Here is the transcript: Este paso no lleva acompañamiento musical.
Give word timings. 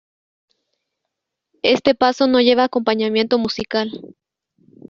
Este 1.61 1.93
paso 1.93 2.25
no 2.25 2.39
lleva 2.41 2.63
acompañamiento 2.63 3.37
musical. 3.37 4.15